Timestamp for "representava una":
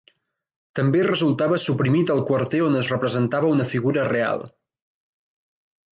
2.95-3.71